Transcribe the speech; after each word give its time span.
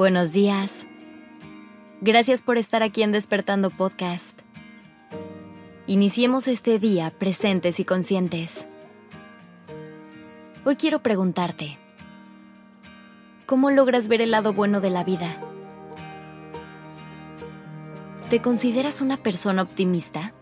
Buenos 0.00 0.32
días. 0.32 0.86
Gracias 2.00 2.40
por 2.40 2.56
estar 2.56 2.82
aquí 2.82 3.02
en 3.02 3.12
Despertando 3.12 3.68
Podcast. 3.68 4.32
Iniciemos 5.86 6.48
este 6.48 6.78
día 6.78 7.10
presentes 7.10 7.78
y 7.80 7.84
conscientes. 7.84 8.66
Hoy 10.64 10.76
quiero 10.76 11.00
preguntarte, 11.00 11.76
¿cómo 13.44 13.70
logras 13.70 14.08
ver 14.08 14.22
el 14.22 14.30
lado 14.30 14.54
bueno 14.54 14.80
de 14.80 14.88
la 14.88 15.04
vida? 15.04 15.36
¿Te 18.30 18.40
consideras 18.40 19.02
una 19.02 19.18
persona 19.18 19.60
optimista? 19.60 20.32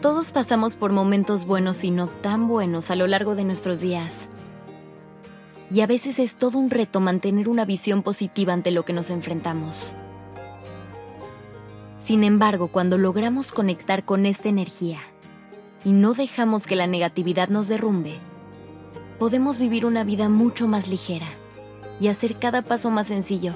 Todos 0.00 0.30
pasamos 0.30 0.74
por 0.74 0.90
momentos 0.90 1.44
buenos 1.44 1.84
y 1.84 1.90
no 1.90 2.06
tan 2.06 2.48
buenos 2.48 2.90
a 2.90 2.96
lo 2.96 3.06
largo 3.06 3.34
de 3.34 3.44
nuestros 3.44 3.82
días. 3.82 4.26
Y 5.70 5.82
a 5.82 5.86
veces 5.86 6.18
es 6.18 6.34
todo 6.34 6.58
un 6.58 6.70
reto 6.70 7.00
mantener 7.00 7.48
una 7.48 7.64
visión 7.64 8.02
positiva 8.02 8.52
ante 8.52 8.72
lo 8.72 8.84
que 8.84 8.92
nos 8.92 9.08
enfrentamos. 9.10 9.94
Sin 11.98 12.24
embargo, 12.24 12.68
cuando 12.68 12.98
logramos 12.98 13.52
conectar 13.52 14.04
con 14.04 14.26
esta 14.26 14.48
energía 14.48 14.98
y 15.84 15.92
no 15.92 16.12
dejamos 16.14 16.66
que 16.66 16.74
la 16.74 16.88
negatividad 16.88 17.48
nos 17.48 17.68
derrumbe, 17.68 18.18
podemos 19.20 19.58
vivir 19.58 19.86
una 19.86 20.02
vida 20.02 20.28
mucho 20.28 20.66
más 20.66 20.88
ligera 20.88 21.28
y 22.00 22.08
hacer 22.08 22.36
cada 22.36 22.62
paso 22.62 22.90
más 22.90 23.06
sencillo. 23.06 23.54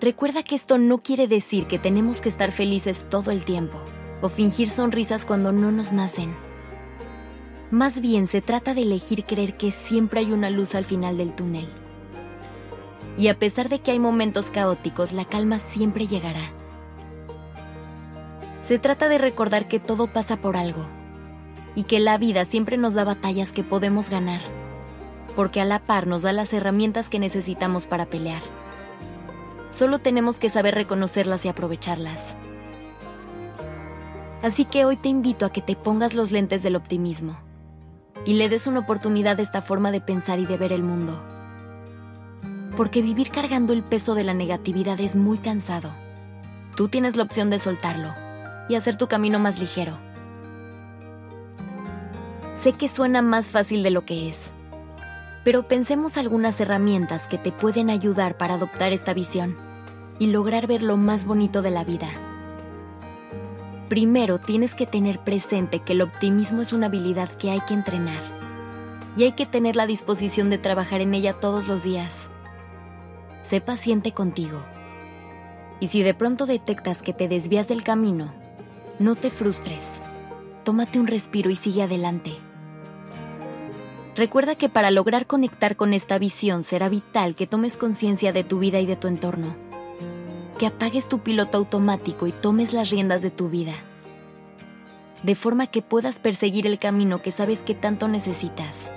Recuerda 0.00 0.42
que 0.42 0.54
esto 0.54 0.76
no 0.76 0.98
quiere 0.98 1.28
decir 1.28 1.66
que 1.66 1.78
tenemos 1.78 2.20
que 2.20 2.28
estar 2.28 2.52
felices 2.52 3.06
todo 3.08 3.30
el 3.30 3.44
tiempo 3.44 3.78
o 4.20 4.28
fingir 4.28 4.68
sonrisas 4.68 5.24
cuando 5.24 5.50
no 5.50 5.72
nos 5.72 5.92
nacen. 5.92 6.34
Más 7.74 8.00
bien 8.00 8.28
se 8.28 8.40
trata 8.40 8.72
de 8.72 8.82
elegir 8.82 9.24
creer 9.24 9.56
que 9.56 9.72
siempre 9.72 10.20
hay 10.20 10.32
una 10.32 10.48
luz 10.48 10.76
al 10.76 10.84
final 10.84 11.16
del 11.16 11.34
túnel. 11.34 11.68
Y 13.18 13.26
a 13.26 13.36
pesar 13.36 13.68
de 13.68 13.80
que 13.80 13.90
hay 13.90 13.98
momentos 13.98 14.50
caóticos, 14.50 15.10
la 15.10 15.24
calma 15.24 15.58
siempre 15.58 16.06
llegará. 16.06 16.52
Se 18.62 18.78
trata 18.78 19.08
de 19.08 19.18
recordar 19.18 19.66
que 19.66 19.80
todo 19.80 20.06
pasa 20.06 20.36
por 20.36 20.56
algo 20.56 20.86
y 21.74 21.82
que 21.82 21.98
la 21.98 22.16
vida 22.16 22.44
siempre 22.44 22.76
nos 22.76 22.94
da 22.94 23.02
batallas 23.02 23.50
que 23.50 23.64
podemos 23.64 24.08
ganar, 24.08 24.40
porque 25.34 25.60
a 25.60 25.64
la 25.64 25.80
par 25.80 26.06
nos 26.06 26.22
da 26.22 26.32
las 26.32 26.52
herramientas 26.52 27.08
que 27.08 27.18
necesitamos 27.18 27.86
para 27.86 28.06
pelear. 28.06 28.42
Solo 29.72 29.98
tenemos 29.98 30.36
que 30.36 30.48
saber 30.48 30.76
reconocerlas 30.76 31.44
y 31.44 31.48
aprovecharlas. 31.48 32.36
Así 34.42 34.64
que 34.64 34.84
hoy 34.84 34.96
te 34.96 35.08
invito 35.08 35.44
a 35.44 35.50
que 35.50 35.60
te 35.60 35.74
pongas 35.74 36.14
los 36.14 36.30
lentes 36.30 36.62
del 36.62 36.76
optimismo 36.76 37.36
y 38.24 38.34
le 38.34 38.48
des 38.48 38.66
una 38.66 38.80
oportunidad 38.80 39.38
a 39.38 39.42
esta 39.42 39.62
forma 39.62 39.90
de 39.90 40.00
pensar 40.00 40.38
y 40.38 40.46
de 40.46 40.56
ver 40.56 40.72
el 40.72 40.82
mundo. 40.82 41.22
Porque 42.76 43.02
vivir 43.02 43.30
cargando 43.30 43.72
el 43.72 43.82
peso 43.82 44.14
de 44.14 44.24
la 44.24 44.34
negatividad 44.34 45.00
es 45.00 45.14
muy 45.14 45.38
cansado. 45.38 45.92
Tú 46.76 46.88
tienes 46.88 47.16
la 47.16 47.22
opción 47.22 47.50
de 47.50 47.58
soltarlo 47.58 48.14
y 48.68 48.74
hacer 48.74 48.96
tu 48.96 49.06
camino 49.06 49.38
más 49.38 49.58
ligero. 49.58 49.98
Sé 52.54 52.72
que 52.72 52.88
suena 52.88 53.20
más 53.22 53.50
fácil 53.50 53.82
de 53.82 53.90
lo 53.90 54.04
que 54.04 54.28
es, 54.28 54.50
pero 55.44 55.68
pensemos 55.68 56.16
algunas 56.16 56.58
herramientas 56.60 57.26
que 57.26 57.36
te 57.36 57.52
pueden 57.52 57.90
ayudar 57.90 58.38
para 58.38 58.54
adoptar 58.54 58.92
esta 58.92 59.12
visión 59.12 59.54
y 60.18 60.28
lograr 60.28 60.66
ver 60.66 60.82
lo 60.82 60.96
más 60.96 61.26
bonito 61.26 61.60
de 61.60 61.70
la 61.70 61.84
vida. 61.84 62.08
Primero 63.94 64.40
tienes 64.40 64.74
que 64.74 64.86
tener 64.86 65.20
presente 65.20 65.78
que 65.78 65.92
el 65.92 66.02
optimismo 66.02 66.62
es 66.62 66.72
una 66.72 66.86
habilidad 66.86 67.30
que 67.30 67.52
hay 67.52 67.60
que 67.60 67.74
entrenar 67.74 68.24
y 69.16 69.22
hay 69.22 69.30
que 69.34 69.46
tener 69.46 69.76
la 69.76 69.86
disposición 69.86 70.50
de 70.50 70.58
trabajar 70.58 71.00
en 71.00 71.14
ella 71.14 71.34
todos 71.34 71.68
los 71.68 71.84
días. 71.84 72.26
Sé 73.42 73.60
paciente 73.60 74.10
contigo. 74.10 74.64
Y 75.78 75.86
si 75.86 76.02
de 76.02 76.12
pronto 76.12 76.44
detectas 76.44 77.02
que 77.02 77.12
te 77.12 77.28
desvías 77.28 77.68
del 77.68 77.84
camino, 77.84 78.34
no 78.98 79.14
te 79.14 79.30
frustres. 79.30 80.00
Tómate 80.64 80.98
un 80.98 81.06
respiro 81.06 81.48
y 81.48 81.54
sigue 81.54 81.84
adelante. 81.84 82.32
Recuerda 84.16 84.56
que 84.56 84.68
para 84.68 84.90
lograr 84.90 85.28
conectar 85.28 85.76
con 85.76 85.94
esta 85.94 86.18
visión 86.18 86.64
será 86.64 86.88
vital 86.88 87.36
que 87.36 87.46
tomes 87.46 87.76
conciencia 87.76 88.32
de 88.32 88.42
tu 88.42 88.58
vida 88.58 88.80
y 88.80 88.86
de 88.86 88.96
tu 88.96 89.06
entorno 89.06 89.54
que 90.54 90.66
apagues 90.66 91.08
tu 91.08 91.20
piloto 91.20 91.58
automático 91.58 92.26
y 92.26 92.32
tomes 92.32 92.72
las 92.72 92.90
riendas 92.90 93.22
de 93.22 93.30
tu 93.30 93.48
vida, 93.48 93.74
de 95.22 95.34
forma 95.34 95.66
que 95.66 95.82
puedas 95.82 96.18
perseguir 96.18 96.66
el 96.66 96.78
camino 96.78 97.22
que 97.22 97.32
sabes 97.32 97.60
que 97.60 97.74
tanto 97.74 98.08
necesitas. 98.08 98.90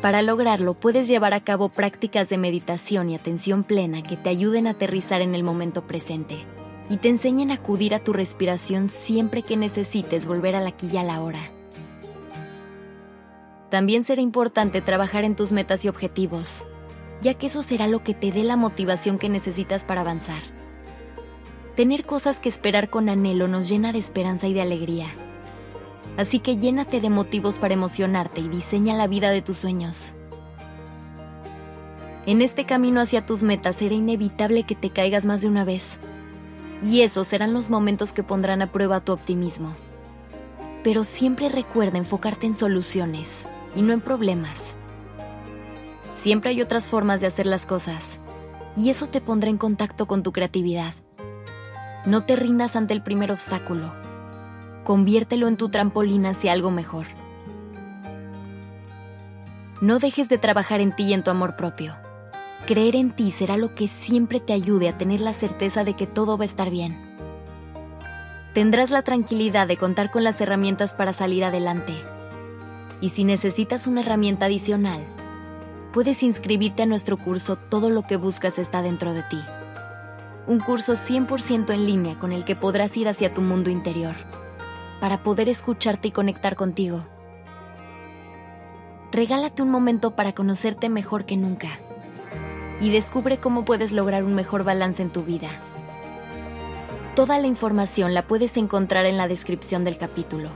Para 0.00 0.22
lograrlo 0.22 0.74
puedes 0.74 1.06
llevar 1.06 1.32
a 1.32 1.40
cabo 1.40 1.68
prácticas 1.68 2.28
de 2.28 2.38
meditación 2.38 3.10
y 3.10 3.14
atención 3.14 3.62
plena 3.62 4.02
que 4.02 4.16
te 4.16 4.30
ayuden 4.30 4.66
a 4.66 4.70
aterrizar 4.70 5.20
en 5.20 5.34
el 5.34 5.44
momento 5.44 5.86
presente 5.86 6.44
y 6.90 6.96
te 6.96 7.08
enseñen 7.08 7.50
a 7.50 7.54
acudir 7.54 7.94
a 7.94 8.00
tu 8.00 8.12
respiración 8.12 8.88
siempre 8.88 9.42
que 9.42 9.56
necesites 9.56 10.26
volver 10.26 10.56
a 10.56 10.60
la 10.60 10.70
aquí 10.70 10.88
y 10.92 10.96
a 10.96 11.04
la 11.04 11.22
hora. 11.22 11.50
También 13.70 14.04
será 14.04 14.20
importante 14.20 14.82
trabajar 14.82 15.24
en 15.24 15.36
tus 15.36 15.52
metas 15.52 15.84
y 15.84 15.88
objetivos 15.88 16.66
ya 17.22 17.34
que 17.34 17.46
eso 17.46 17.62
será 17.62 17.86
lo 17.86 18.02
que 18.02 18.14
te 18.14 18.32
dé 18.32 18.42
la 18.42 18.56
motivación 18.56 19.18
que 19.18 19.28
necesitas 19.28 19.84
para 19.84 20.00
avanzar. 20.00 20.42
Tener 21.76 22.04
cosas 22.04 22.38
que 22.38 22.48
esperar 22.48 22.90
con 22.90 23.08
anhelo 23.08 23.48
nos 23.48 23.68
llena 23.68 23.92
de 23.92 23.98
esperanza 23.98 24.48
y 24.48 24.52
de 24.52 24.60
alegría. 24.60 25.06
Así 26.18 26.40
que 26.40 26.56
llénate 26.58 27.00
de 27.00 27.08
motivos 27.08 27.58
para 27.58 27.74
emocionarte 27.74 28.40
y 28.40 28.48
diseña 28.48 28.94
la 28.94 29.06
vida 29.06 29.30
de 29.30 29.40
tus 29.40 29.56
sueños. 29.56 30.14
En 32.26 32.42
este 32.42 32.66
camino 32.66 33.00
hacia 33.00 33.24
tus 33.24 33.42
metas 33.42 33.76
será 33.76 33.94
inevitable 33.94 34.64
que 34.64 34.74
te 34.74 34.90
caigas 34.90 35.24
más 35.24 35.40
de 35.40 35.48
una 35.48 35.64
vez. 35.64 35.96
Y 36.82 37.02
esos 37.02 37.28
serán 37.28 37.52
los 37.54 37.70
momentos 37.70 38.12
que 38.12 38.24
pondrán 38.24 38.62
a 38.62 38.72
prueba 38.72 39.00
tu 39.00 39.12
optimismo. 39.12 39.74
Pero 40.82 41.04
siempre 41.04 41.48
recuerda 41.48 41.98
enfocarte 41.98 42.46
en 42.46 42.54
soluciones 42.54 43.46
y 43.74 43.82
no 43.82 43.92
en 43.92 44.00
problemas. 44.00 44.74
Siempre 46.22 46.50
hay 46.50 46.62
otras 46.62 46.86
formas 46.86 47.20
de 47.20 47.26
hacer 47.26 47.46
las 47.46 47.66
cosas, 47.66 48.16
y 48.76 48.90
eso 48.90 49.08
te 49.08 49.20
pondrá 49.20 49.50
en 49.50 49.58
contacto 49.58 50.06
con 50.06 50.22
tu 50.22 50.30
creatividad. 50.30 50.94
No 52.06 52.22
te 52.22 52.36
rindas 52.36 52.76
ante 52.76 52.94
el 52.94 53.02
primer 53.02 53.32
obstáculo. 53.32 53.92
Conviértelo 54.84 55.48
en 55.48 55.56
tu 55.56 55.68
trampolín 55.68 56.24
hacia 56.26 56.52
algo 56.52 56.70
mejor. 56.70 57.06
No 59.80 59.98
dejes 59.98 60.28
de 60.28 60.38
trabajar 60.38 60.80
en 60.80 60.94
ti 60.94 61.06
y 61.06 61.12
en 61.12 61.24
tu 61.24 61.32
amor 61.32 61.56
propio. 61.56 61.96
Creer 62.66 62.94
en 62.94 63.10
ti 63.10 63.32
será 63.32 63.56
lo 63.56 63.74
que 63.74 63.88
siempre 63.88 64.38
te 64.38 64.52
ayude 64.52 64.88
a 64.88 64.96
tener 64.96 65.20
la 65.20 65.34
certeza 65.34 65.82
de 65.82 65.94
que 65.94 66.06
todo 66.06 66.38
va 66.38 66.44
a 66.44 66.46
estar 66.46 66.70
bien. 66.70 66.96
Tendrás 68.54 68.92
la 68.92 69.02
tranquilidad 69.02 69.66
de 69.66 69.76
contar 69.76 70.12
con 70.12 70.22
las 70.22 70.40
herramientas 70.40 70.94
para 70.94 71.14
salir 71.14 71.42
adelante. 71.42 71.94
Y 73.00 73.08
si 73.08 73.24
necesitas 73.24 73.88
una 73.88 74.02
herramienta 74.02 74.46
adicional, 74.46 75.04
puedes 75.92 76.22
inscribirte 76.22 76.82
a 76.82 76.86
nuestro 76.86 77.18
curso 77.18 77.56
Todo 77.56 77.90
lo 77.90 78.02
que 78.02 78.16
buscas 78.16 78.58
está 78.58 78.82
dentro 78.82 79.12
de 79.12 79.22
ti. 79.24 79.38
Un 80.46 80.58
curso 80.58 80.94
100% 80.94 81.72
en 81.72 81.86
línea 81.86 82.18
con 82.18 82.32
el 82.32 82.44
que 82.44 82.56
podrás 82.56 82.96
ir 82.96 83.08
hacia 83.08 83.32
tu 83.32 83.42
mundo 83.42 83.70
interior, 83.70 84.14
para 85.00 85.22
poder 85.22 85.48
escucharte 85.48 86.08
y 86.08 86.10
conectar 86.10 86.56
contigo. 86.56 87.04
Regálate 89.12 89.62
un 89.62 89.70
momento 89.70 90.16
para 90.16 90.32
conocerte 90.32 90.88
mejor 90.88 91.26
que 91.26 91.36
nunca 91.36 91.68
y 92.80 92.90
descubre 92.90 93.36
cómo 93.36 93.64
puedes 93.64 93.92
lograr 93.92 94.24
un 94.24 94.34
mejor 94.34 94.64
balance 94.64 95.02
en 95.02 95.10
tu 95.10 95.22
vida. 95.22 95.50
Toda 97.14 97.38
la 97.38 97.46
información 97.46 98.14
la 98.14 98.22
puedes 98.22 98.56
encontrar 98.56 99.04
en 99.04 99.18
la 99.18 99.28
descripción 99.28 99.84
del 99.84 99.98
capítulo. 99.98 100.48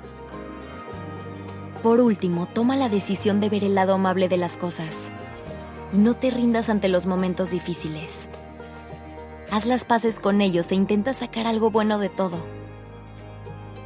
Por 1.82 2.00
último, 2.00 2.46
toma 2.46 2.76
la 2.76 2.88
decisión 2.88 3.40
de 3.40 3.50
ver 3.50 3.62
el 3.62 3.74
lado 3.74 3.94
amable 3.94 4.28
de 4.28 4.38
las 4.38 4.56
cosas 4.56 5.12
y 5.92 5.98
no 5.98 6.14
te 6.14 6.30
rindas 6.30 6.68
ante 6.68 6.88
los 6.88 7.06
momentos 7.06 7.50
difíciles. 7.50 8.28
Haz 9.50 9.64
las 9.66 9.84
paces 9.84 10.18
con 10.18 10.40
ellos 10.40 10.70
e 10.72 10.74
intenta 10.74 11.14
sacar 11.14 11.46
algo 11.46 11.70
bueno 11.70 11.98
de 11.98 12.08
todo. 12.08 12.38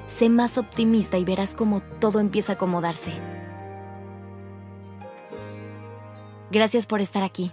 Sé 0.08 0.28
más 0.28 0.58
optimista 0.58 1.18
y 1.18 1.24
verás 1.24 1.50
cómo 1.50 1.80
todo 2.00 2.20
empieza 2.20 2.52
a 2.52 2.54
acomodarse. 2.56 3.12
Gracias 6.50 6.86
por 6.86 7.00
estar 7.00 7.22
aquí. 7.22 7.52